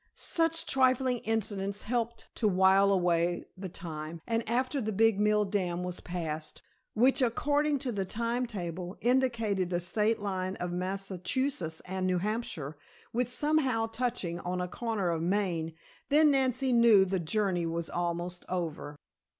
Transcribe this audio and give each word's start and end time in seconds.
Such 0.15 0.65
trifling 0.65 1.19
incidents 1.25 1.83
helped 1.83 2.27
to 2.33 2.47
while 2.47 2.91
away 2.91 3.45
the 3.55 3.69
time, 3.69 4.19
and 4.25 4.41
after 4.49 4.81
the 4.81 4.91
big 4.91 5.19
mill 5.19 5.45
dam 5.45 5.83
was 5.83 5.99
passed, 5.99 6.63
which 6.95 7.21
according 7.21 7.77
to 7.77 7.91
the 7.91 8.03
timetable 8.03 8.97
indicated 9.01 9.69
the 9.69 9.79
state 9.79 10.19
line 10.19 10.55
of 10.55 10.71
Massachusetts 10.71 11.83
and 11.85 12.07
New 12.07 12.17
Hampshire, 12.17 12.79
with 13.13 13.29
somehow 13.29 13.85
touching 13.85 14.39
on 14.39 14.59
a 14.59 14.67
corner 14.67 15.11
of 15.11 15.21
Maine, 15.21 15.75
then 16.09 16.31
Nancy 16.31 16.73
knew 16.73 17.05
the 17.05 17.19
journey 17.19 17.67
was 17.67 17.87
almost 17.87 18.43
over. 18.49 18.95